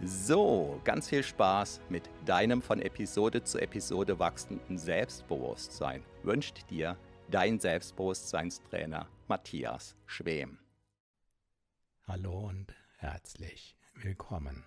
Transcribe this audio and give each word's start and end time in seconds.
So, 0.00 0.80
ganz 0.84 1.08
viel 1.08 1.24
Spaß 1.24 1.80
mit 1.88 2.08
deinem 2.24 2.62
von 2.62 2.80
Episode 2.80 3.42
zu 3.42 3.58
Episode 3.58 4.20
wachsenden 4.20 4.78
Selbstbewusstsein 4.78 6.04
wünscht 6.22 6.70
dir 6.70 6.96
dein 7.28 7.58
Selbstbewusstseinstrainer 7.58 9.08
Matthias 9.26 9.96
Schwem. 10.06 10.60
Hallo 12.06 12.46
und 12.46 12.72
herzlich 12.98 13.76
willkommen. 13.96 14.64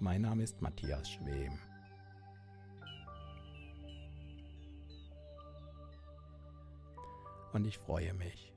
Mein 0.00 0.22
Name 0.22 0.42
ist 0.42 0.60
Matthias 0.60 1.08
Schwem. 1.08 1.56
Und 7.52 7.64
ich 7.64 7.78
freue 7.78 8.12
mich, 8.14 8.51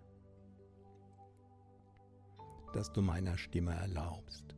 dass 2.76 2.92
du 2.92 3.02
meiner 3.02 3.38
Stimme 3.38 3.74
erlaubst. 3.74 4.56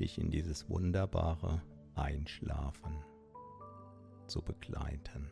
dich 0.00 0.18
in 0.18 0.30
dieses 0.30 0.68
wunderbare 0.68 1.62
Einschlafen 1.94 3.02
zu 4.26 4.42
begleiten. 4.42 5.30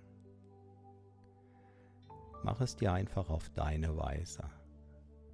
Mach 2.43 2.61
es 2.63 2.77
dir 2.77 2.93
einfach 2.93 3.29
auf 3.29 3.51
deine 3.51 3.97
Weise 3.97 4.45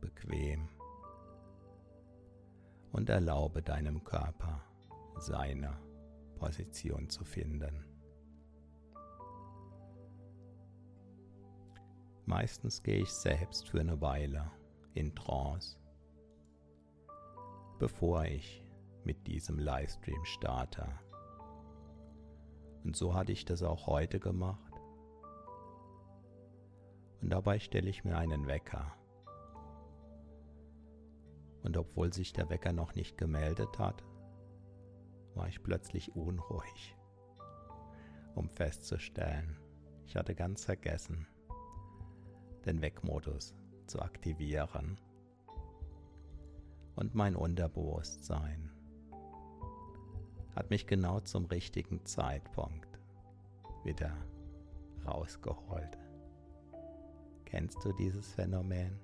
bequem 0.01 0.69
und 2.93 3.09
erlaube 3.09 3.63
deinem 3.63 4.03
Körper 4.03 4.63
seine 5.19 5.79
Position 6.37 7.09
zu 7.09 7.25
finden. 7.25 7.90
Meistens 12.31 12.85
gehe 12.85 12.99
ich 12.99 13.13
selbst 13.13 13.69
für 13.69 13.81
eine 13.81 14.01
Weile 14.01 14.53
in 14.95 15.17
Trance, 15.17 15.77
bevor 17.81 18.25
ich 18.25 18.65
mit 19.03 19.27
diesem 19.27 19.59
Livestream 19.59 20.25
starte. 20.25 20.87
Und 22.85 22.95
so 22.95 23.15
hatte 23.15 23.33
ich 23.33 23.45
das 23.47 23.65
auch 23.65 23.89
heute 23.89 24.21
gemacht. 24.21 24.73
Und 27.21 27.31
dabei 27.31 27.59
stelle 27.59 27.91
ich 27.91 28.05
mir 28.05 28.17
einen 28.17 28.47
Wecker. 28.47 28.95
Und 31.65 31.77
obwohl 31.77 32.13
sich 32.13 32.33
der 32.33 32.49
Wecker 32.49 32.73
noch 32.73 32.95
nicht 32.95 33.19
gemeldet 33.19 33.81
hat, 33.81 34.05
war 35.35 35.49
ich 35.49 35.61
plötzlich 35.65 36.15
unruhig, 36.15 36.97
um 38.37 38.49
festzustellen, 38.51 39.59
ich 40.07 40.15
hatte 40.15 40.37
ganz 40.37 40.65
vergessen, 40.65 41.27
den 42.67 42.81
Wegmodus 42.83 43.55
zu 43.87 44.01
aktivieren. 44.01 44.99
Und 46.97 47.15
mein 47.15 47.37
Unterbewusstsein 47.37 48.71
hat 50.55 50.71
mich 50.71 50.87
genau 50.87 51.21
zum 51.21 51.47
richtigen 51.47 52.05
Zeitpunkt 52.05 53.01
wieder 53.85 54.17
rausgeholt. 55.07 55.99
Kennst 57.45 57.85
du 57.85 57.93
dieses 57.93 58.33
Phänomen? 58.33 59.01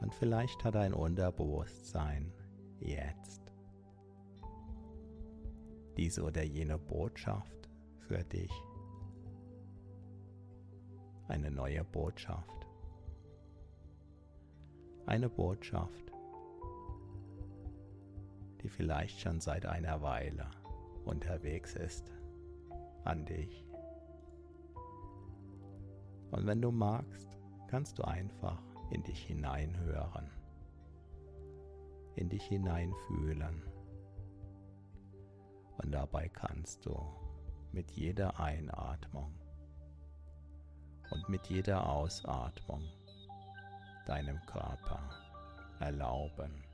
Und 0.00 0.14
vielleicht 0.14 0.62
hat 0.64 0.76
ein 0.76 0.92
Unterbewusstsein 0.94 2.32
jetzt 2.80 3.45
diese 5.96 6.22
oder 6.22 6.42
jene 6.42 6.78
Botschaft 6.78 7.68
für 8.06 8.22
dich. 8.24 8.52
Eine 11.28 11.50
neue 11.50 11.84
Botschaft. 11.84 12.66
Eine 15.06 15.28
Botschaft, 15.28 16.12
die 18.62 18.68
vielleicht 18.68 19.20
schon 19.20 19.40
seit 19.40 19.66
einer 19.66 20.02
Weile 20.02 20.50
unterwegs 21.04 21.74
ist 21.74 22.12
an 23.04 23.24
dich. 23.24 23.64
Und 26.32 26.46
wenn 26.46 26.60
du 26.60 26.70
magst, 26.72 27.38
kannst 27.68 27.98
du 27.98 28.02
einfach 28.02 28.62
in 28.90 29.02
dich 29.04 29.24
hineinhören, 29.24 30.30
in 32.16 32.28
dich 32.28 32.42
hineinfühlen. 32.44 33.62
Und 35.86 35.92
dabei 35.92 36.28
kannst 36.28 36.84
du 36.84 37.00
mit 37.70 37.92
jeder 37.92 38.40
Einatmung 38.40 39.32
und 41.10 41.28
mit 41.28 41.46
jeder 41.46 41.88
Ausatmung 41.88 42.82
deinem 44.04 44.44
Körper 44.46 45.08
erlauben, 45.78 46.64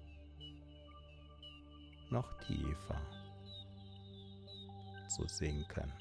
noch 2.08 2.26
tiefer 2.40 2.98
zu 5.08 5.28
sinken, 5.28 5.92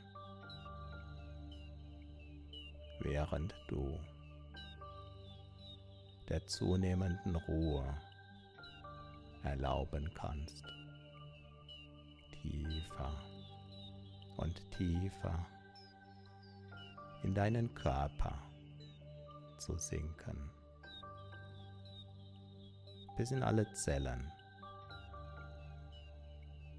während 3.01 3.53
du 3.67 3.99
der 6.29 6.47
zunehmenden 6.47 7.35
Ruhe 7.35 7.93
erlauben 9.43 10.09
kannst 10.15 10.63
tiefer 12.41 13.11
und 14.37 14.71
tiefer 14.71 15.45
in 17.23 17.33
deinen 17.35 17.73
Körper 17.75 18.41
zu 19.57 19.77
sinken, 19.77 20.49
bis 23.15 23.31
in 23.31 23.43
alle 23.43 23.71
Zellen 23.73 24.31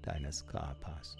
deines 0.01 0.45
Körpers. 0.45 1.15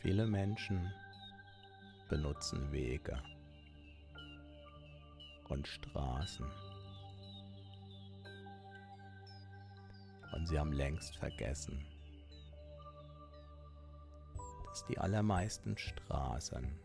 Viele 0.00 0.26
Menschen 0.26 0.92
benutzen 2.08 2.72
Wege 2.72 3.22
und 5.48 5.66
Straßen. 5.66 6.46
Und 10.32 10.46
sie 10.46 10.58
haben 10.58 10.72
längst 10.72 11.16
vergessen, 11.16 11.84
dass 14.66 14.86
die 14.86 14.98
allermeisten 14.98 15.76
Straßen 15.76 16.78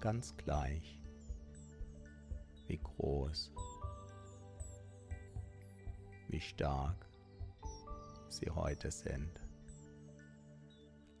ganz 0.00 0.36
gleich, 0.36 1.00
wie 2.66 2.78
groß, 2.78 3.52
wie 6.28 6.40
stark 6.40 7.08
sie 8.28 8.50
heute 8.50 8.90
sind. 8.90 9.40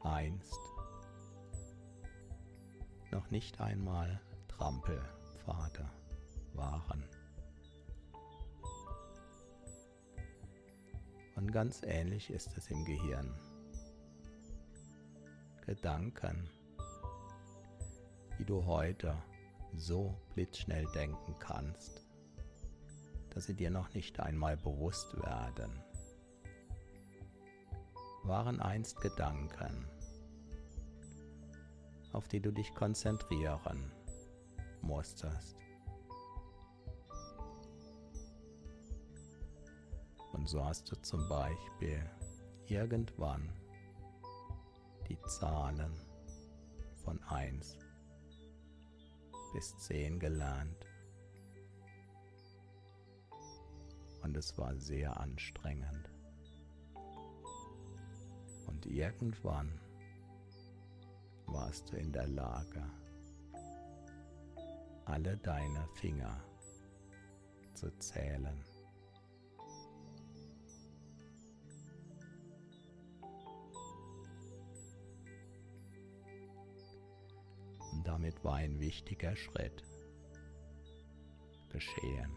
Einst 0.00 0.58
noch 3.10 3.30
nicht 3.30 3.60
einmal 3.60 4.20
Trampelpfade 5.48 5.88
waren. 6.54 7.04
Und 11.36 11.52
ganz 11.52 11.82
ähnlich 11.84 12.30
ist 12.30 12.56
es 12.56 12.70
im 12.70 12.84
Gehirn. 12.84 13.32
Gedanken, 15.66 16.48
die 18.38 18.44
du 18.44 18.64
heute 18.64 19.14
so 19.76 20.14
blitzschnell 20.34 20.86
denken 20.94 21.34
kannst, 21.38 22.02
dass 23.30 23.44
sie 23.44 23.54
dir 23.54 23.70
noch 23.70 23.92
nicht 23.94 24.18
einmal 24.18 24.56
bewusst 24.56 25.14
werden, 25.22 25.70
waren 28.24 28.60
einst 28.60 29.00
Gedanken, 29.00 29.86
auf 32.12 32.28
die 32.28 32.40
du 32.40 32.50
dich 32.50 32.74
konzentrieren 32.74 33.92
musstest. 34.82 35.56
Und 40.32 40.48
so 40.48 40.64
hast 40.64 40.90
du 40.90 40.96
zum 41.02 41.28
Beispiel 41.28 42.08
irgendwann 42.66 43.52
die 45.08 45.18
Zahlen 45.26 45.92
von 47.04 47.22
1 47.24 47.78
bis 49.52 49.76
10 49.78 50.20
gelernt. 50.20 50.86
Und 54.22 54.36
es 54.36 54.56
war 54.58 54.76
sehr 54.76 55.18
anstrengend. 55.18 56.10
Und 58.66 58.86
irgendwann 58.86 59.80
warst 61.46 61.90
du 61.90 61.96
in 61.96 62.12
der 62.12 62.28
Lage, 62.28 62.84
alle 65.08 65.38
deine 65.38 65.86
Finger 65.94 66.38
zu 67.72 67.90
zählen. 67.98 68.62
Und 77.92 78.06
damit 78.06 78.44
war 78.44 78.56
ein 78.56 78.78
wichtiger 78.78 79.34
Schritt 79.34 79.82
geschehen. 81.70 82.30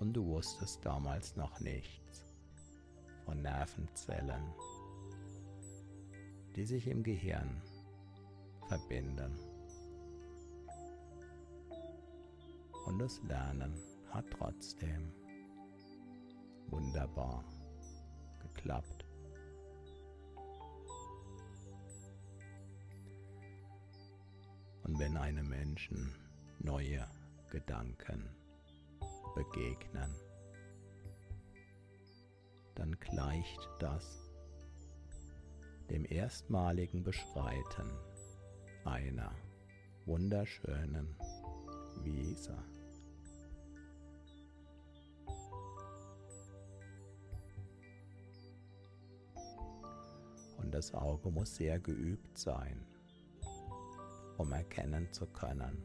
Und 0.00 0.14
du 0.14 0.24
wusstest 0.24 0.84
damals 0.84 1.36
noch 1.36 1.60
nichts 1.60 2.24
von 3.24 3.42
Nervenzellen, 3.42 4.54
die 6.56 6.64
sich 6.64 6.86
im 6.86 7.02
Gehirn 7.02 7.60
verbinden. 8.68 9.47
Und 12.88 13.00
das 13.00 13.22
Lernen 13.24 13.74
hat 14.10 14.24
trotzdem 14.30 15.12
wunderbar 16.68 17.44
geklappt. 18.40 19.04
Und 24.84 24.98
wenn 24.98 25.18
einem 25.18 25.50
Menschen 25.50 26.14
neue 26.60 27.06
Gedanken 27.50 28.26
begegnen, 29.34 30.10
dann 32.74 32.98
gleicht 33.00 33.68
das 33.80 34.32
dem 35.90 36.06
erstmaligen 36.06 37.04
Beschreiten 37.04 37.90
einer 38.86 39.34
wunderschönen 40.06 41.14
Wiese. 42.02 42.56
Und 50.68 50.74
das 50.74 50.92
Auge 50.92 51.30
muss 51.30 51.56
sehr 51.56 51.78
geübt 51.78 52.36
sein, 52.36 52.84
um 54.36 54.52
erkennen 54.52 55.10
zu 55.14 55.24
können, 55.24 55.82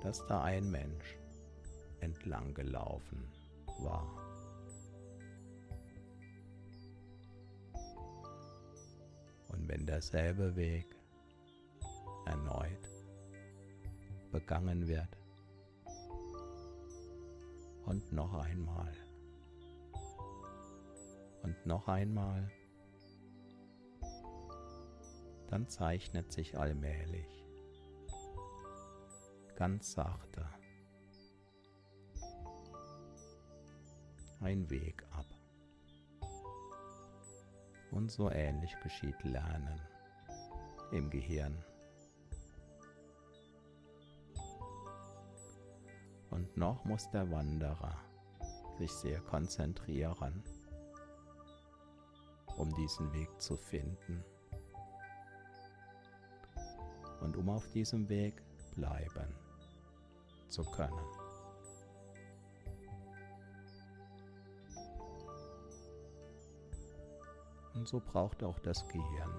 dass 0.00 0.26
da 0.28 0.44
ein 0.44 0.70
Mensch 0.70 1.18
entlang 2.00 2.54
gelaufen 2.54 3.30
war. 3.80 4.08
Und 9.48 9.68
wenn 9.68 9.84
derselbe 9.84 10.56
Weg 10.56 10.86
erneut 12.24 12.88
begangen 14.32 14.88
wird 14.88 15.18
und 17.84 18.10
noch 18.10 18.32
einmal 18.32 18.94
und 21.42 21.66
noch 21.66 21.88
einmal, 21.88 22.50
dann 25.50 25.68
zeichnet 25.68 26.32
sich 26.32 26.56
allmählich 26.56 27.40
ganz 29.60 29.92
sachte 29.92 30.48
ein 34.40 34.70
Weg 34.70 35.04
ab. 35.10 35.26
Und 37.90 38.10
so 38.10 38.30
ähnlich 38.30 38.74
geschieht 38.82 39.22
Lernen 39.22 39.78
im 40.92 41.10
Gehirn. 41.10 41.62
Und 46.30 46.56
noch 46.56 46.82
muss 46.86 47.10
der 47.10 47.30
Wanderer 47.30 48.00
sich 48.78 48.90
sehr 48.92 49.20
konzentrieren, 49.20 50.42
um 52.56 52.74
diesen 52.76 53.12
Weg 53.12 53.28
zu 53.42 53.58
finden 53.58 54.24
und 57.20 57.36
um 57.36 57.48
auf 57.50 57.68
diesem 57.68 58.08
Weg 58.08 58.42
bleiben 58.74 59.34
zu 60.48 60.64
können. 60.64 61.06
Und 67.74 67.88
so 67.88 68.00
braucht 68.00 68.42
auch 68.42 68.58
das 68.58 68.86
Gehirn 68.88 69.32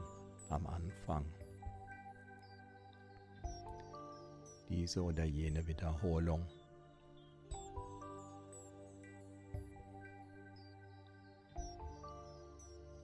am 0.50 0.66
Anfang 0.68 1.26
diese 4.70 5.04
oder 5.04 5.26
jene 5.26 5.66
Wiederholung. 5.68 6.46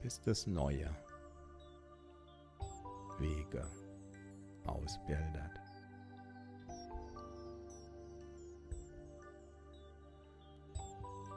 bis 0.00 0.22
das 0.22 0.46
neue 0.46 0.88
Wege 3.18 3.68
ausbildet. 4.68 5.60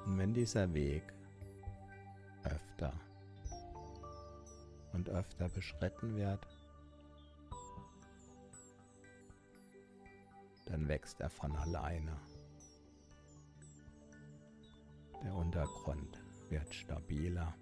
Und 0.05 0.17
wenn 0.17 0.33
dieser 0.33 0.73
Weg 0.73 1.03
öfter 2.43 2.93
und 4.93 5.09
öfter 5.09 5.47
beschritten 5.49 6.15
wird, 6.15 6.45
dann 10.65 10.87
wächst 10.87 11.19
er 11.19 11.29
von 11.29 11.55
alleine. 11.55 12.17
Der 15.23 15.35
Untergrund 15.35 16.19
wird 16.49 16.73
stabiler. 16.73 17.53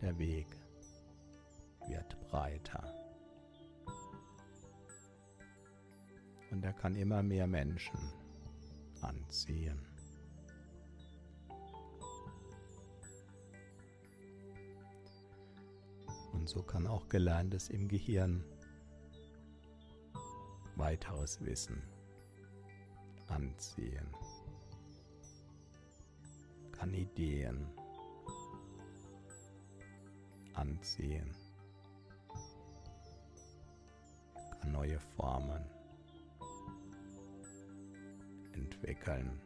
Der 0.00 0.18
Weg 0.18 0.46
wird 1.86 2.20
breiter. 2.30 2.79
Und 6.60 6.66
er 6.66 6.74
kann 6.74 6.94
immer 6.94 7.22
mehr 7.22 7.46
Menschen 7.46 7.98
anziehen. 9.00 9.80
Und 16.34 16.46
so 16.46 16.62
kann 16.62 16.86
auch 16.86 17.08
Gelerntes 17.08 17.70
im 17.70 17.88
Gehirn 17.88 18.44
weiteres 20.76 21.40
Wissen 21.40 21.82
anziehen, 23.28 24.14
kann 26.72 26.92
Ideen 26.92 27.72
anziehen, 30.52 31.34
kann 34.60 34.72
neue 34.72 35.00
Formen 35.00 35.79
entwickeln. 38.70 39.40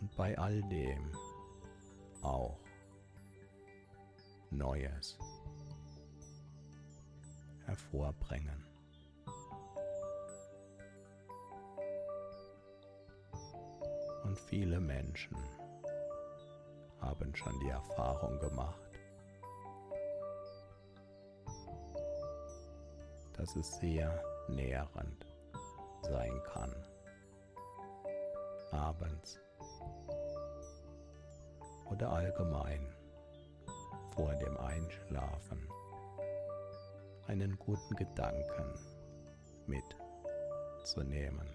Und 0.00 0.16
bei 0.16 0.36
all 0.38 0.62
dem 0.62 1.10
auch 2.22 2.58
Neues 4.50 5.18
hervorbringen. 7.66 8.64
Und 14.24 14.38
viele 14.38 14.80
Menschen 14.80 15.36
haben 17.00 17.34
schon 17.34 17.58
die 17.60 17.68
Erfahrung 17.68 18.38
gemacht, 18.40 18.80
dass 23.34 23.56
es 23.56 23.78
sehr 23.78 24.22
nährend 24.48 25.26
sein 26.02 26.42
kann, 26.52 26.74
abends. 28.72 29.40
Oder 31.86 32.10
allgemein 32.10 32.86
vor 34.14 34.34
dem 34.34 34.56
Einschlafen 34.58 35.68
einen 37.28 37.58
guten 37.58 37.94
Gedanken 37.96 38.74
mitzunehmen. 39.66 41.48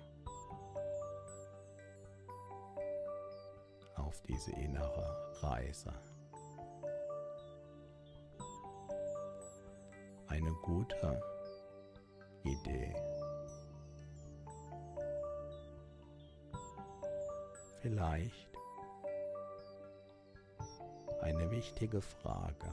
Auf 3.95 4.21
diese 4.21 4.51
innere 4.51 5.33
Reise. 5.41 5.93
Eine 10.27 10.51
gute 10.63 11.32
Idee. 12.43 12.93
Vielleicht 17.81 18.49
eine 21.21 21.49
wichtige 21.51 22.01
Frage. 22.01 22.69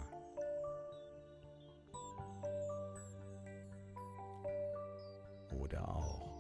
Oder 5.58 5.88
auch 5.88 6.30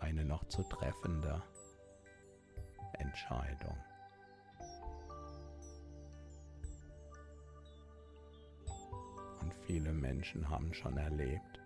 eine 0.00 0.24
noch 0.24 0.44
zu 0.48 0.62
treffende 0.64 1.42
Entscheidung. 2.94 3.76
Und 9.46 9.54
viele 9.64 9.92
Menschen 9.92 10.50
haben 10.50 10.74
schon 10.74 10.96
erlebt, 10.96 11.60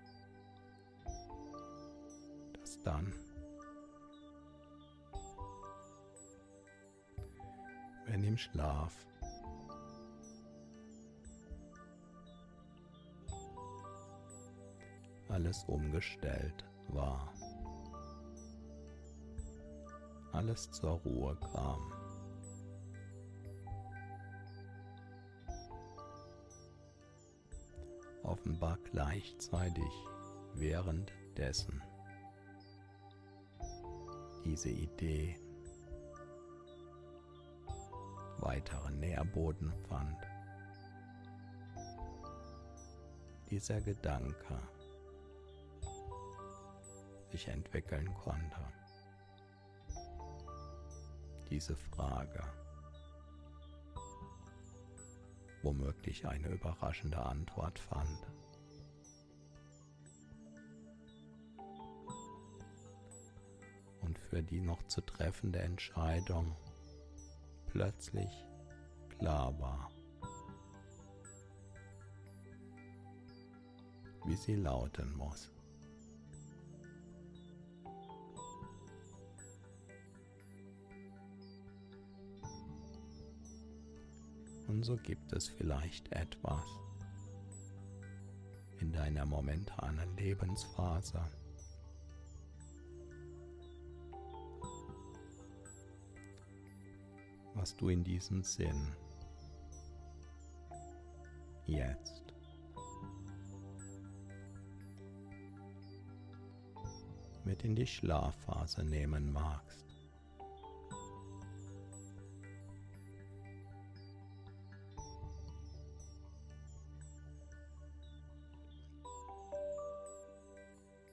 dass 2.53 2.79
dann 2.83 3.11
wenn 8.05 8.23
im 8.23 8.37
Schlaf. 8.37 8.95
Alles 15.31 15.65
umgestellt 15.65 16.67
war. 16.89 17.33
Alles 20.33 20.71
zur 20.71 21.01
Ruhe 21.01 21.35
kam. 21.55 22.00
Offenbar 28.41 28.79
gleichzeitig 28.91 29.93
währenddessen 30.55 31.83
diese 34.47 34.71
Idee 34.71 35.39
weiteren 38.39 38.99
Nährboden 38.99 39.71
fand. 39.91 40.17
Dieser 43.51 43.83
Gedanke 43.83 44.59
sich 47.31 47.47
entwickeln 47.47 48.09
konnte. 48.15 48.73
Diese 51.51 51.77
Frage 51.77 52.43
womöglich 55.63 56.27
eine 56.27 56.49
überraschende 56.49 57.19
Antwort 57.19 57.79
fand. 57.79 58.00
Für 64.41 64.47
die 64.47 64.61
noch 64.63 64.83
zu 64.87 65.03
treffende 65.03 65.59
Entscheidung 65.59 66.57
plötzlich 67.67 68.31
klar 69.11 69.59
war, 69.61 69.91
wie 74.25 74.37
sie 74.37 74.55
lauten 74.55 75.15
muss. 75.15 75.53
Und 84.69 84.83
so 84.85 84.97
gibt 84.97 85.35
es 85.35 85.49
vielleicht 85.49 86.11
etwas 86.13 86.65
in 88.79 88.91
deiner 88.91 89.27
momentanen 89.27 90.17
Lebensphase, 90.17 91.21
was 97.61 97.77
du 97.77 97.91
in 97.91 98.03
diesem 98.03 98.43
Sinn 98.43 98.97
jetzt 101.67 102.33
mit 107.45 107.63
in 107.63 107.77
die 107.77 107.87
Schlafphase 107.87 108.83
nehmen 108.83 109.31
magst. 109.31 109.85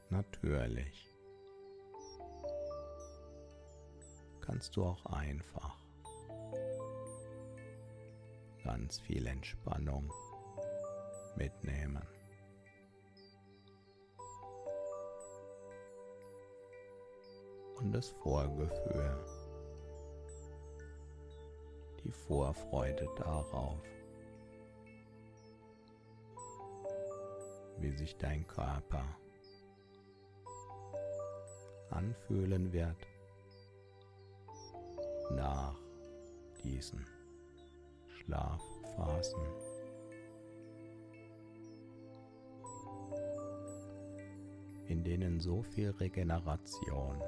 Natürlich 0.09 1.13
kannst 4.39 4.77
du 4.77 4.85
auch 4.85 5.05
einfach 5.07 5.86
ganz 8.67 8.99
viel 8.99 9.25
Entspannung 9.27 10.11
mitnehmen. 11.37 12.05
Und 17.77 17.93
das 17.93 18.09
Vorgefühl, 18.09 19.25
die 22.03 22.11
Vorfreude 22.11 23.07
darauf, 23.15 23.81
wie 27.77 27.91
sich 27.91 28.17
dein 28.17 28.45
Körper 28.47 29.05
anfühlen 31.89 32.73
wird 32.73 32.97
nach 35.31 35.79
diesen 36.65 37.16
Schlafphasen. 38.27 39.41
in 44.89 45.03
denen 45.03 45.39
so 45.41 45.63
viel 45.63 45.91
Regeneration 45.91 47.21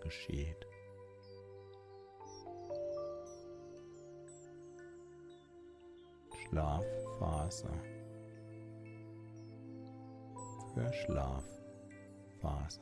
geschieht. 0.00 0.66
Schlafphase 6.48 7.70
für 10.72 10.92
Schlafphase. 10.94 12.80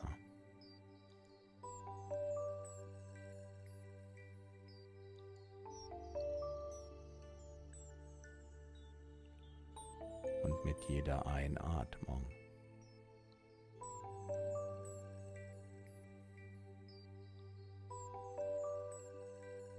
Mit 10.81 10.89
jeder 10.89 11.27
Einatmung. 11.27 12.25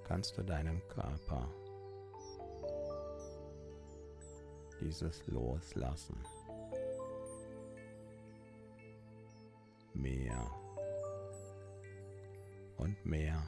Kannst 0.04 0.38
du 0.38 0.44
deinem 0.44 0.82
Körper 0.90 1.48
dieses 4.82 5.26
Loslassen. 5.28 6.18
Mehr 9.94 10.50
und 12.78 13.06
mehr 13.06 13.48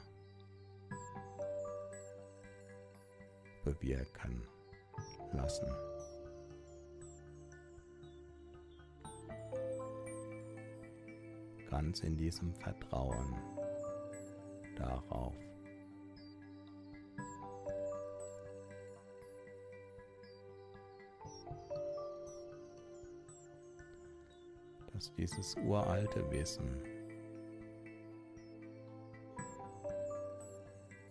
bewirken 3.64 4.46
lassen. 5.32 5.93
Ganz 11.74 12.04
in 12.04 12.16
diesem 12.16 12.54
Vertrauen 12.54 13.34
darauf. 14.76 15.34
dass 24.92 25.12
dieses 25.14 25.56
uralte 25.56 26.30
Wissen 26.30 26.80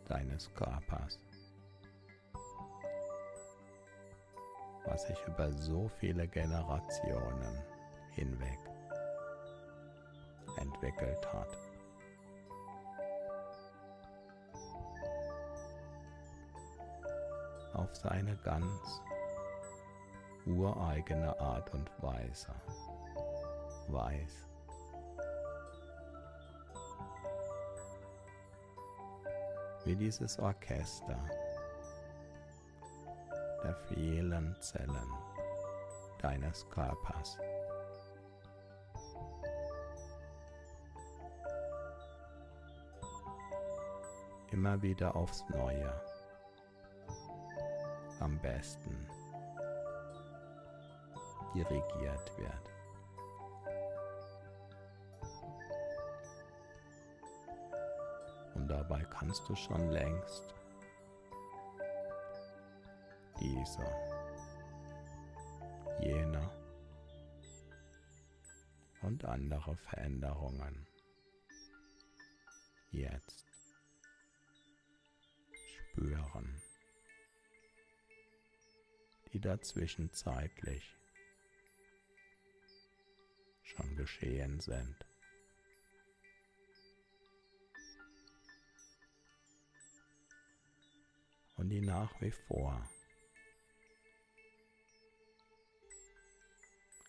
deines 0.08 0.50
Körpers, 0.53 1.20
was 4.86 5.08
sich 5.08 5.17
über 5.27 5.51
so 5.51 5.89
viele 6.00 6.25
Generationen 6.25 7.62
hinweg 8.12 8.73
entwickelt 10.84 11.34
hat. 11.34 11.58
Auf 17.74 17.96
seine 17.96 18.36
ganz 18.44 19.02
ureigene 20.46 21.40
Art 21.40 21.74
und 21.74 21.90
Weise 22.02 22.54
weiß. 23.88 24.48
Wie 29.86 29.96
dieses 29.96 30.40
Orchester 30.40 31.20
der 33.63 33.75
vielen 33.88 34.56
Zellen 34.62 35.08
deines 36.22 36.70
Körpers. 36.70 37.38
Immer 44.53 44.79
wieder 44.83 45.15
aufs 45.15 45.43
Neue. 45.50 45.91
Am 48.19 48.39
besten 48.39 48.95
dirigiert 51.55 52.38
wird. 52.38 52.72
Und 58.53 58.67
dabei 58.67 59.03
kannst 59.05 59.50
du 59.50 59.55
schon 59.55 59.89
längst 59.89 60.53
diese, 63.39 63.91
jene 66.00 66.48
und 69.01 69.25
andere 69.25 69.75
Veränderungen 69.77 70.86
jetzt 72.91 73.52
spüren, 75.93 76.62
die 79.31 79.39
dazwischen 79.39 80.12
zeitlich 80.12 80.95
schon 83.63 83.95
geschehen 83.95 84.60
sind. 84.60 85.06
Und 91.56 91.69
die 91.69 91.82
nach 91.82 92.19
wie 92.21 92.32
vor 92.32 92.89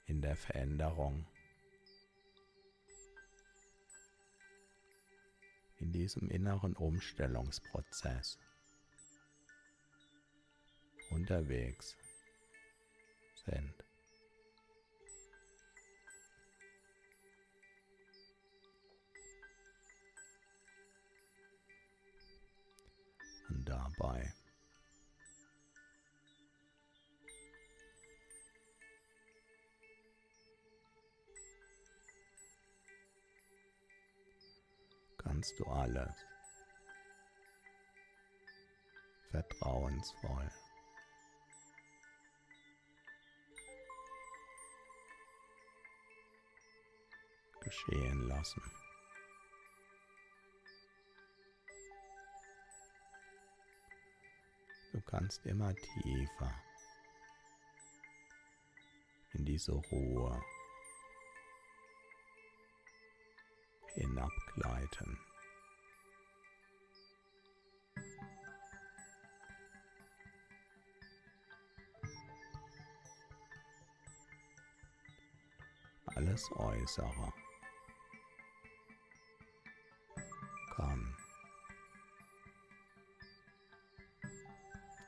in 0.06 0.20
der 0.20 0.36
Veränderung, 0.36 1.26
in 5.78 5.92
diesem 5.92 6.28
inneren 6.30 6.74
Umstellungsprozess 6.74 8.38
unterwegs 11.14 11.96
sind. 13.46 13.74
Und 23.48 23.64
dabei 23.68 24.32
kannst 35.18 35.58
du 35.58 35.64
alles 35.66 36.14
vertrauensvoll 39.30 40.50
geschehen 47.64 48.28
lassen. 48.28 48.62
Du 54.92 55.00
kannst 55.00 55.44
immer 55.46 55.74
tiefer 55.74 56.54
in 59.32 59.44
diese 59.44 59.72
Ruhe 59.72 60.40
hinabgleiten. 63.94 65.18
Alles 76.06 76.50
Äußere 76.52 77.32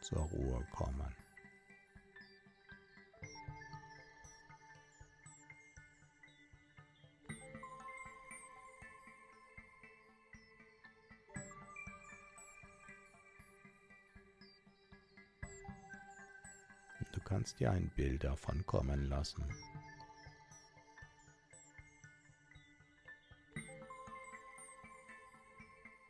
zur 0.07 0.21
Ruhe 0.21 0.65
kommen. 0.71 1.17
Du 17.13 17.21
kannst 17.25 17.59
dir 17.59 17.73
ein 17.73 17.91
Bild 17.97 18.23
davon 18.23 18.65
kommen 18.65 19.09
lassen. 19.09 19.45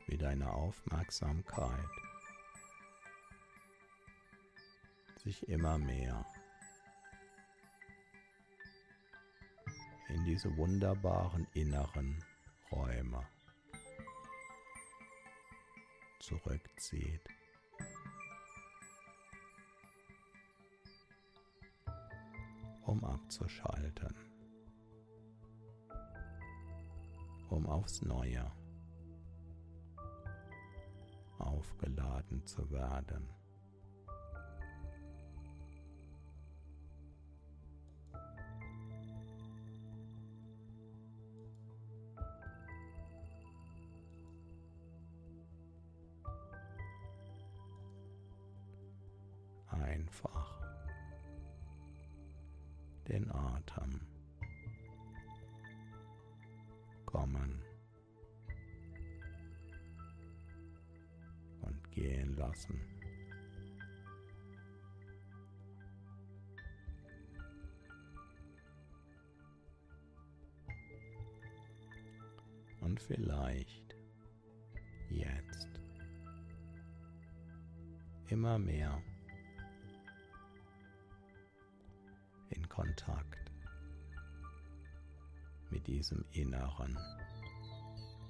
Wie 0.07 0.19
deine 0.19 0.53
Aufmerksamkeit 0.53 2.06
sich 5.27 5.49
immer 5.49 5.77
mehr 5.77 6.25
in 10.09 10.25
diese 10.25 10.57
wunderbaren 10.57 11.49
inneren 11.53 12.23
Räume 12.71 13.27
zurückzieht. 16.21 17.29
um 22.85 23.05
abzuschalten, 23.05 24.15
um 27.51 27.67
aufs 27.67 28.01
Neue 28.03 28.49
aufgeladen 31.39 32.47
zu 32.47 32.71
werden. 32.71 33.36
Lassen. 62.57 62.81
Und 72.81 73.01
vielleicht 73.01 73.97
jetzt 75.11 75.69
immer 78.29 78.59
mehr 78.59 79.03
in 82.51 82.69
Kontakt 82.69 83.51
mit 85.71 85.87
diesem 85.87 86.25
Inneren 86.33 86.97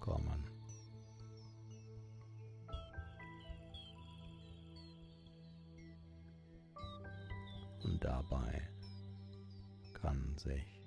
kommen. 0.01 0.56
Dabei 8.01 8.69
kann 9.95 10.37
sich 10.37 10.85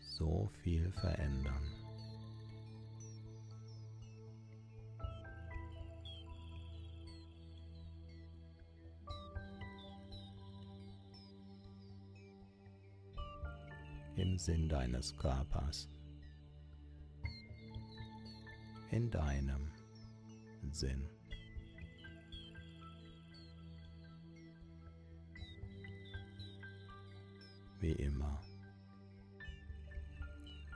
so 0.00 0.50
viel 0.62 0.90
verändern. 0.92 1.62
Im 14.16 14.38
Sinn 14.38 14.68
deines 14.68 15.16
Körpers, 15.16 15.88
in 18.90 19.10
deinem 19.10 19.70
Sinn. 20.70 21.19
Immer 28.20 28.40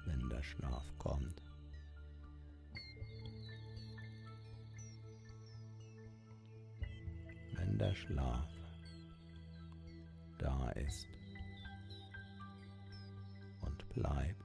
wenn 0.07 0.29
der 0.29 0.43
Schlaf 0.43 0.85
kommt. 0.99 1.43
Wenn 7.55 7.79
der 7.79 7.95
Schlaf 7.95 8.49
da 10.39 10.71
ist 10.71 11.07
und 13.63 13.89
bleibt. 13.91 14.44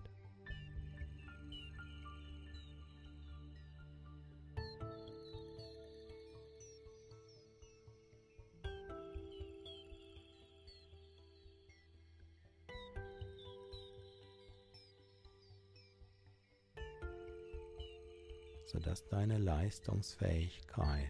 Sodass 18.72 19.08
deine 19.08 19.38
Leistungsfähigkeit 19.40 21.10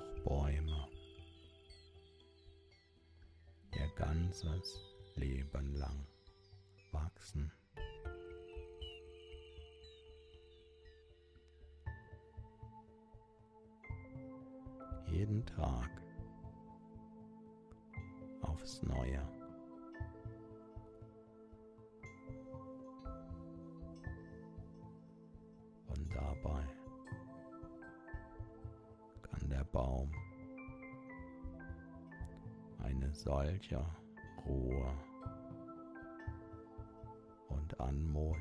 auch 0.00 0.24
Bäume 0.24 0.88
ihr 3.74 3.88
ganzes 3.96 4.80
Leben 5.14 5.74
lang 5.74 6.06
wachsen. 6.92 7.52
Jeden 15.06 15.44
Tag 15.44 15.90
aufs 18.42 18.82
Neue. 18.82 19.20
Und 25.88 26.14
dabei 26.14 26.79
Baum 29.72 30.10
eine 32.82 33.12
solche 33.12 33.84
Ruhe 34.46 34.92
und 37.48 37.80
Anmut 37.80 38.36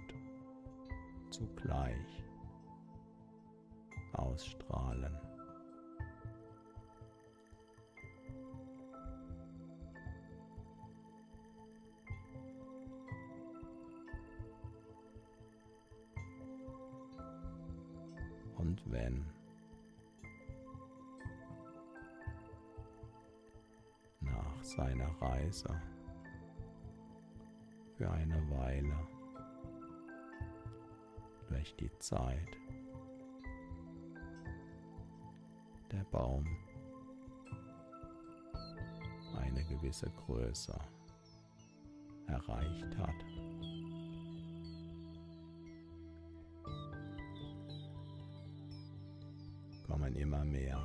zugleich 1.29 2.23
ausstrahlen. 4.13 5.18
Reise 25.21 25.81
für 27.97 28.09
eine 28.09 28.49
Weile 28.49 28.95
durch 31.47 31.75
die 31.75 31.91
Zeit. 31.99 32.57
Der 35.91 36.03
Baum 36.11 36.45
eine 39.37 39.65
gewisse 39.65 40.09
Größe 40.11 40.77
erreicht 42.27 42.97
hat. 42.97 43.15
kommen 49.87 50.15
immer 50.15 50.45
mehr, 50.45 50.79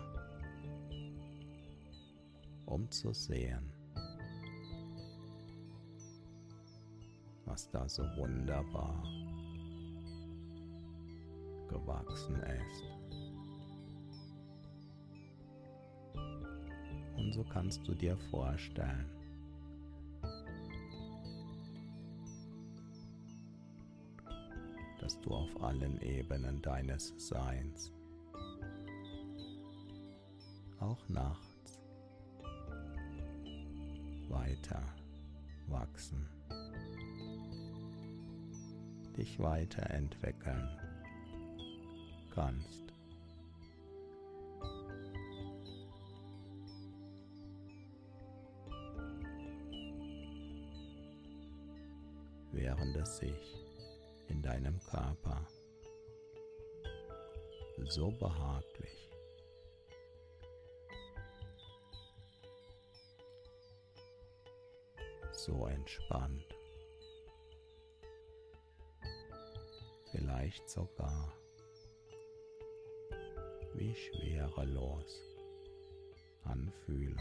um 2.66 2.90
zu 2.90 3.12
sehen, 3.12 3.73
was 7.46 7.70
da 7.70 7.88
so 7.88 8.02
wunderbar 8.16 9.02
gewachsen 11.68 12.36
ist. 12.36 12.84
Und 17.16 17.32
so 17.32 17.44
kannst 17.44 17.86
du 17.86 17.94
dir 17.94 18.16
vorstellen, 18.30 19.08
dass 25.00 25.20
du 25.20 25.30
auf 25.30 25.62
allen 25.62 26.00
Ebenen 26.00 26.62
deines 26.62 27.14
Seins, 27.16 27.92
auch 30.80 31.08
nachts, 31.08 31.80
weiter 34.28 34.82
wachsen 35.68 36.33
dich 39.16 39.38
weiterentwickeln 39.38 40.68
kannst. 42.34 42.82
Während 52.52 52.96
es 52.96 53.18
sich 53.18 53.54
in 54.28 54.42
deinem 54.42 54.78
Körper 54.80 55.46
so 57.86 58.10
behaglich. 58.10 59.10
So 65.32 65.66
entspannt. 65.66 66.53
Vielleicht 70.44 70.68
sogar 70.68 71.32
wie 73.72 73.94
schwerelos 73.94 75.22
anfühlen 76.42 77.18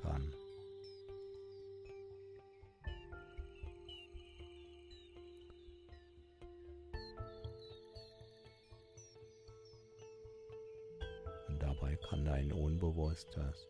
kann. 0.00 0.32
Und 11.48 11.58
dabei 11.60 11.96
kann 12.08 12.24
dein 12.24 12.52
Unbewusstes 12.52 13.66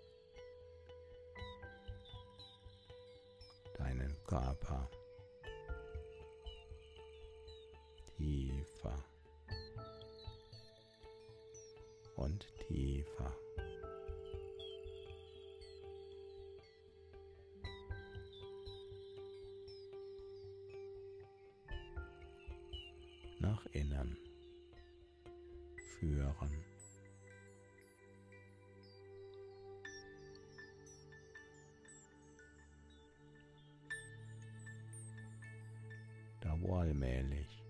allmählich 36.96 37.62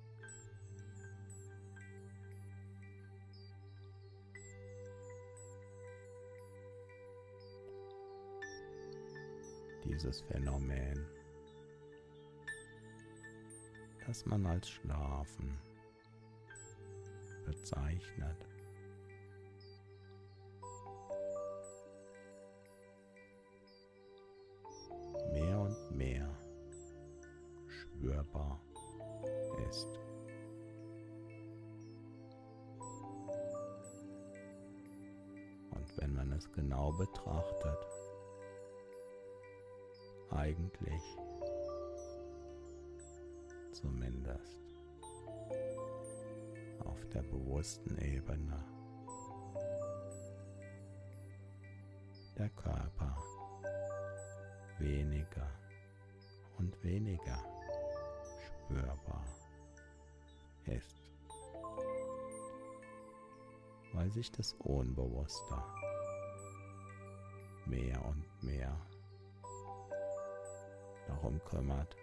dieses 9.85 10.21
Phänomen 10.23 11.07
das 14.07 14.25
man 14.25 14.47
als 14.47 14.69
Schlafen 14.69 15.59
bezeichnet. 17.45 18.47
Mehr 25.33 25.59
und 25.59 25.97
mehr 25.97 26.29
spürbar 27.67 28.61
ist. 29.68 29.98
Und 35.70 35.96
wenn 35.98 36.14
man 36.14 36.33
es 36.33 36.50
genau 36.52 36.92
betrachtet, 36.92 37.87
eigentlich 40.31 41.02
zumindest 43.72 44.59
auf 46.85 47.05
der 47.12 47.22
bewussten 47.22 47.98
Ebene. 47.98 48.64
Der 52.38 52.50
Körper 52.50 53.16
weniger 54.79 55.48
und 56.59 56.83
weniger 56.85 57.42
spürbar 58.66 59.24
ist, 60.66 60.96
weil 63.92 64.11
sich 64.11 64.31
das 64.33 64.55
Unbewusste 64.61 65.62
mehr 67.66 68.05
und 68.05 68.42
mehr 68.42 68.76
darum 71.07 71.42
kümmert, 71.44 71.96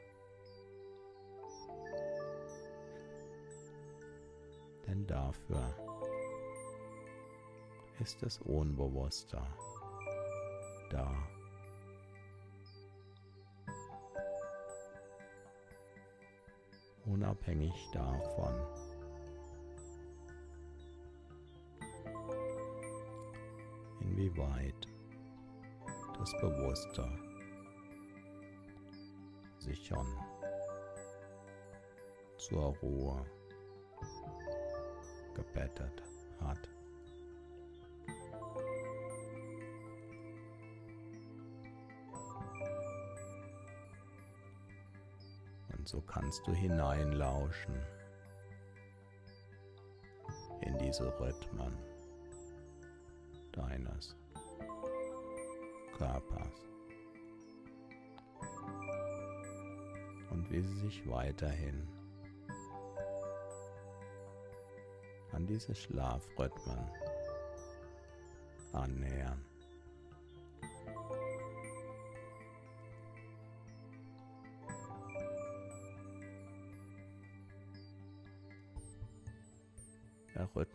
denn 4.88 5.06
dafür 5.08 5.73
ist 7.99 8.21
das 8.21 8.39
Unbewusste 8.39 9.41
da. 10.89 11.33
Unabhängig 17.24 17.74
davon, 17.94 18.54
inwieweit 24.02 24.90
das 26.20 26.34
Bewusste 26.42 27.10
sich 29.60 29.88
schon 29.88 30.06
zur 32.36 32.76
Ruhe 32.82 33.26
gebettet 35.34 36.04
hat. 36.42 36.73
So 45.94 46.02
kannst 46.02 46.48
du 46.48 46.52
hineinlauschen 46.52 47.80
in 50.62 50.76
diese 50.80 51.08
Rhythmen 51.20 51.78
deines 53.52 54.16
Körpers 55.96 56.68
und 60.32 60.50
wie 60.50 60.62
sie 60.62 60.80
sich 60.80 61.08
weiterhin 61.08 61.88
an 65.32 65.46
diese 65.46 65.76
Schlafrhythmen 65.76 66.90
annähern. 68.72 69.46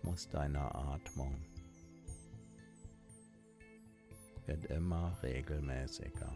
Rhythmus 0.09 0.29
deiner 0.31 0.75
Atmung 0.75 1.37
wird 4.47 4.65
immer 4.67 5.17
regelmäßiger. 5.23 6.35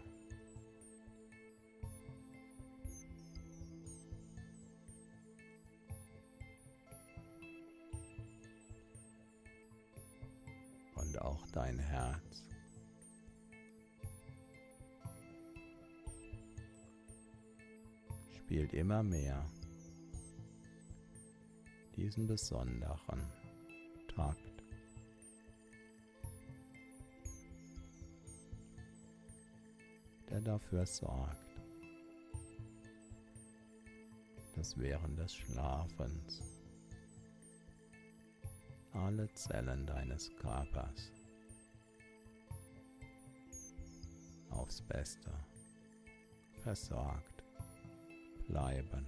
dein 11.51 11.77
Herz. 11.77 12.43
Spielt 18.35 18.73
immer 18.73 19.03
mehr 19.03 19.45
diesen 21.95 22.25
besonderen 22.25 23.21
Takt. 24.15 24.53
der 30.33 30.41
dafür 30.41 30.83
sorgt, 30.83 31.61
dass 34.55 34.75
während 34.79 35.19
des 35.19 35.35
Schlafens 35.35 36.41
alle 38.93 39.31
Zellen 39.33 39.85
deines 39.85 40.35
Körpers 40.37 41.11
aufs 44.49 44.81
Beste 44.81 45.31
versorgt 46.63 47.43
bleiben. 48.47 49.05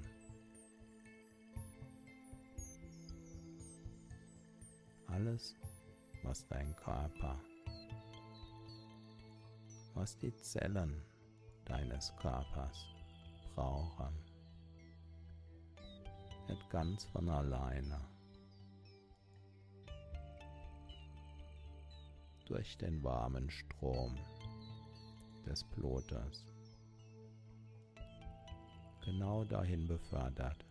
Alles, 5.15 5.55
was 6.23 6.45
dein 6.49 6.75
Körper, 6.75 7.39
was 9.93 10.17
die 10.17 10.35
Zellen 10.35 11.01
deines 11.63 12.13
Körpers 12.17 12.85
brauchen, 13.53 14.13
wird 16.47 16.69
ganz 16.69 17.05
von 17.05 17.29
alleine. 17.29 17.97
Durch 22.47 22.77
den 22.77 23.01
warmen 23.01 23.49
Strom 23.49 24.17
des 25.45 25.63
Blutes. 25.63 26.43
Genau 29.05 29.45
dahin 29.45 29.87
befördert, 29.87 30.65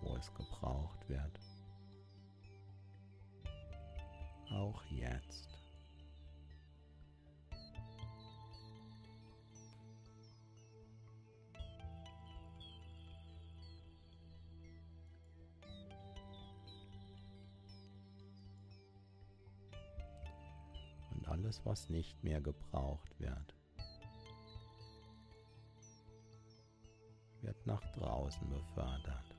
wo 0.00 0.14
es 0.14 0.32
gebraucht 0.32 1.08
wird. 1.08 1.45
Auch 4.50 4.82
jetzt. 4.84 5.48
Und 21.10 21.28
alles, 21.28 21.60
was 21.64 21.88
nicht 21.90 22.22
mehr 22.22 22.40
gebraucht 22.40 23.18
wird, 23.18 23.54
wird 27.42 27.66
nach 27.66 27.82
draußen 27.92 28.48
befördert. 28.48 29.34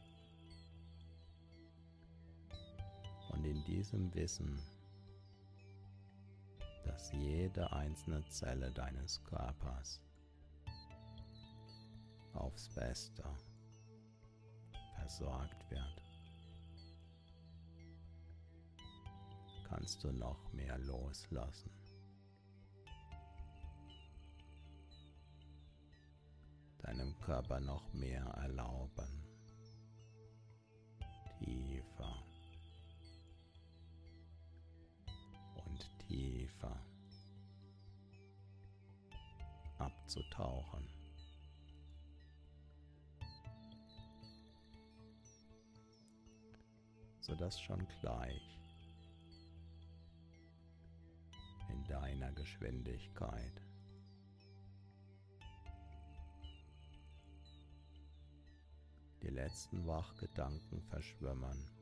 Und 3.30 3.46
in 3.46 3.64
diesem 3.66 4.14
Wissen, 4.14 4.60
dass 6.98 7.12
jede 7.12 7.72
einzelne 7.72 8.26
Zelle 8.26 8.72
deines 8.72 9.24
Körpers 9.24 10.02
aufs 12.34 12.70
Beste 12.70 13.24
versorgt 14.96 15.70
wird, 15.70 16.02
kannst 19.70 20.04
du 20.04 20.12
noch 20.12 20.52
mehr 20.54 20.78
loslassen. 20.80 21.70
deinem 26.80 27.20
Körper 27.20 27.60
noch 27.60 27.92
mehr 27.92 28.24
erlauben. 28.24 29.24
Tiefer 31.38 32.24
und 35.66 36.00
tiefer 36.08 36.87
abzutauchen. 40.08 40.88
sodass 47.20 47.60
schon 47.60 47.86
gleich 48.00 48.58
in 51.68 51.84
deiner 51.84 52.32
Geschwindigkeit 52.32 53.62
die 59.22 59.28
letzten 59.28 59.86
Wachgedanken 59.86 60.82
verschwimmen. 60.84 61.77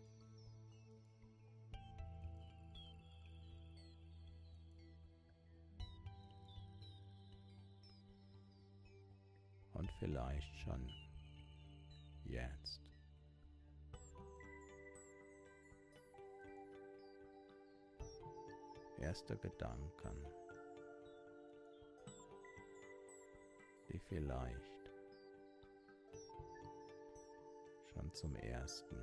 Und 9.85 9.91
vielleicht 9.99 10.57
schon 10.57 10.89
jetzt. 12.23 12.81
Erste 18.99 19.37
Gedanken, 19.37 20.25
die 23.89 23.99
vielleicht 23.99 24.89
schon 27.93 28.11
zum 28.15 28.35
ersten 28.37 28.97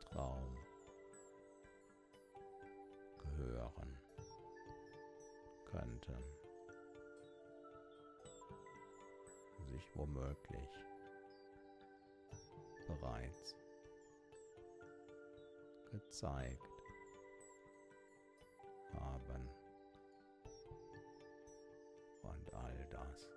Traum 0.00 0.56
gehören 3.18 3.98
könnten, 5.66 6.35
sich 9.76 9.94
womöglich 9.94 10.70
bereits 12.86 13.54
gezeigt 15.90 16.62
haben. 18.94 19.50
Und 22.22 22.54
all 22.54 22.86
das 22.90 23.28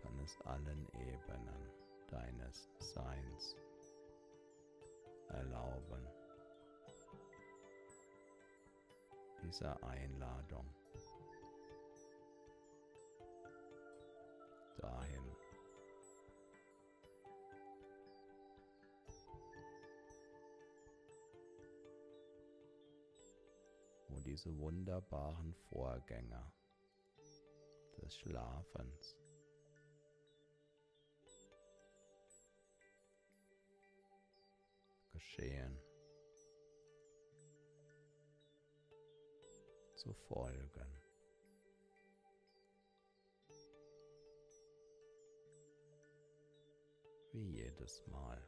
kann 0.00 0.18
es 0.20 0.40
allen 0.42 0.86
Ebenen 0.92 1.72
deines 2.08 2.68
Seins 2.78 3.56
erlauben. 5.28 6.06
Dieser 9.42 9.82
Einladung 9.82 10.77
dahin. 14.78 15.28
wo 24.08 24.20
diese 24.20 24.56
wunderbaren 24.58 25.54
Vorgänge 25.70 26.52
des 28.02 28.16
Schlafens 28.16 29.16
geschehen. 35.12 35.78
Zu 39.96 40.12
folgen. 40.14 40.97
Wie 47.32 47.50
jedes 47.50 48.06
Mal, 48.06 48.42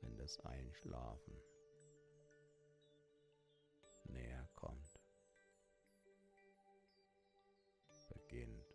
wenn 0.00 0.16
das 0.16 0.38
Einschlafen 0.40 1.36
näher 4.04 4.48
kommt, 4.54 5.00
beginnt. 8.08 8.72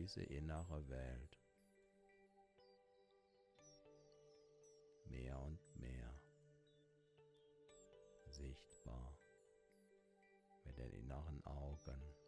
diese 0.00 0.22
innere 0.22 0.88
Welt 0.88 1.38
mehr 5.04 5.38
und 5.38 5.60
mehr 5.76 6.14
sichtbar 8.30 9.14
mit 10.64 10.78
den 10.78 10.92
inneren 10.92 11.44
Augen 11.44 12.19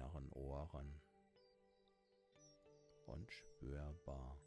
inneren 0.00 0.32
Ohren 0.32 1.00
und 3.06 3.30
spürbar 3.30 4.40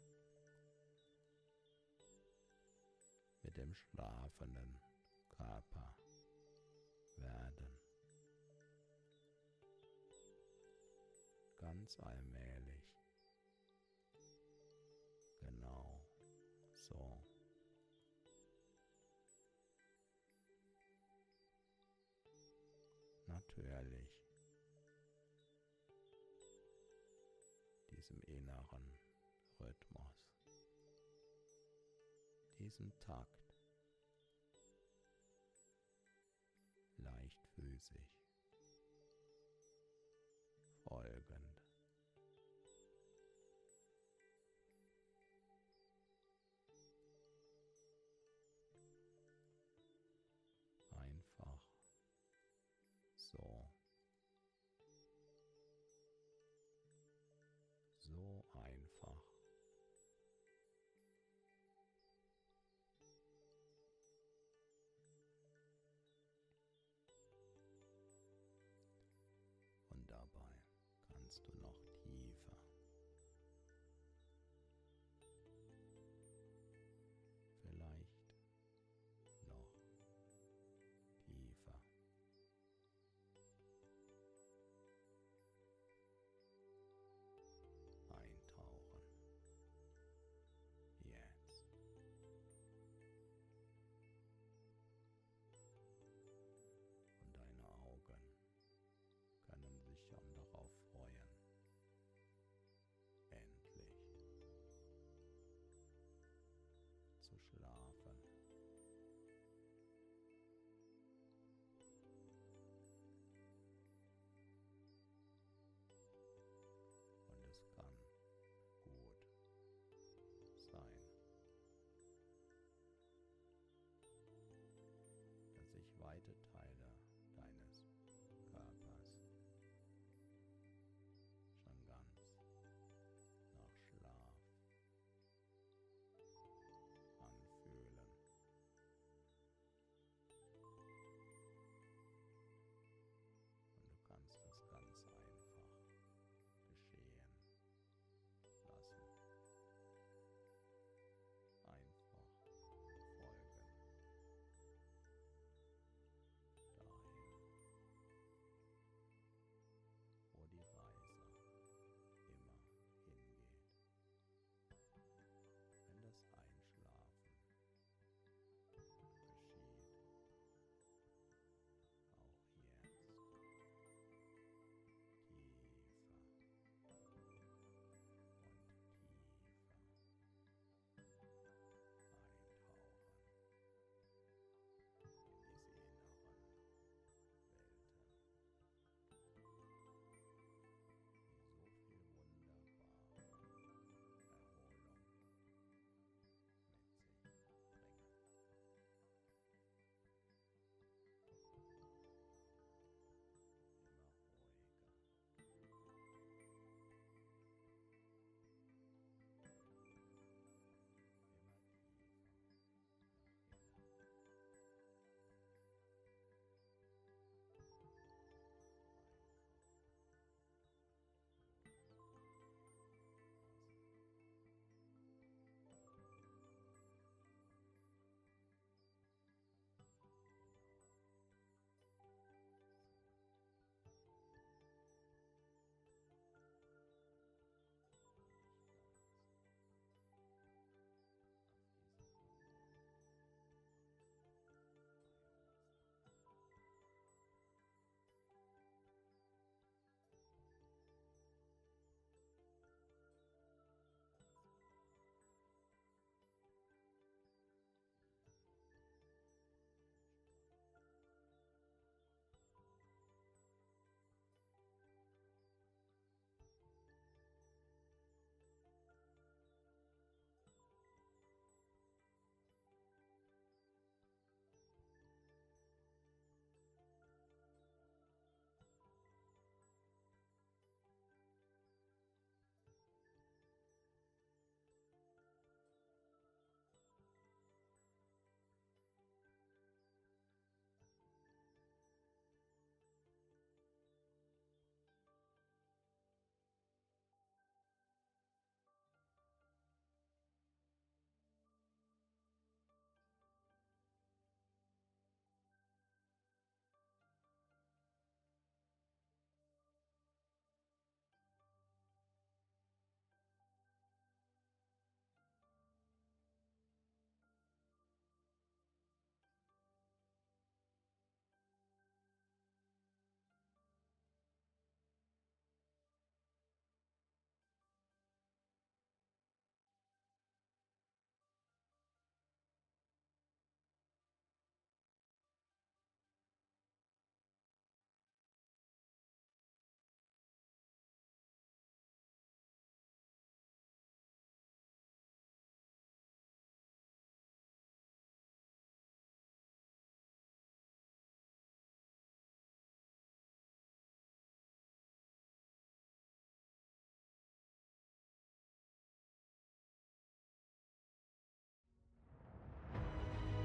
mit 3.42 3.56
dem 3.56 3.72
schlafenden 3.74 4.80
Körper 5.30 5.94
werden. 7.16 7.68
ganz 11.58 11.98
allmählich. 12.00 13.00
Genau 15.40 16.04
so. 16.74 17.13
Inneren 28.34 28.98
Rhythmus, 29.60 30.28
diesem 32.58 32.92
Takt, 32.98 33.54
leichtfüßig 36.96 38.23